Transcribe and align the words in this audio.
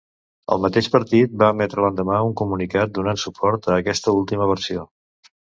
El 0.53 0.61
mateix 0.61 0.87
partit 0.95 1.35
va 1.41 1.49
emetre 1.55 1.83
l'endemà 1.85 2.23
un 2.29 2.33
comunicat 2.43 2.97
donant 2.97 3.23
suport 3.27 3.71
a 3.75 3.79
aquesta 3.85 4.19
última 4.23 4.49
versió. 4.55 4.91